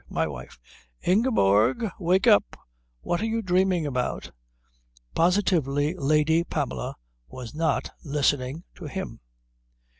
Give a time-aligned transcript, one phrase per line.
[0.09, 0.59] My wife"
[1.07, 1.87] "Ingeborg!
[1.99, 2.57] Wake up!
[3.01, 4.31] What are you dreaming about?"
[5.13, 6.95] Positively Lady Pamela
[7.27, 9.19] was not listening to him.